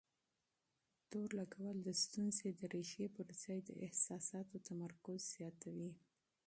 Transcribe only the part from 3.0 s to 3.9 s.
پر ځای د